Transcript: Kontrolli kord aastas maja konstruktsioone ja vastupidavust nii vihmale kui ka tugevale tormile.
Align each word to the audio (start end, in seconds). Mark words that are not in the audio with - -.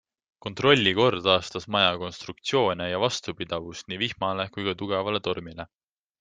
Kontrolli 0.43 0.93
kord 0.99 1.27
aastas 1.33 1.67
maja 1.75 1.91
konstruktsioone 2.05 2.89
ja 2.93 3.03
vastupidavust 3.05 3.93
nii 3.93 4.01
vihmale 4.07 4.49
kui 4.57 4.69
ka 4.71 4.77
tugevale 4.83 5.25
tormile. 5.31 5.71